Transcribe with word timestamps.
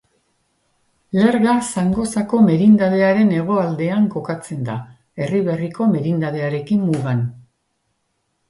Lerga 1.17 1.51
Zangozako 1.67 2.39
merindadearen 2.47 3.29
hegoaldean 3.35 4.09
kokatzen 4.15 4.65
da, 4.71 4.79
Erriberriko 5.27 5.91
merindadearekin 5.93 6.85
mugan. 6.89 7.23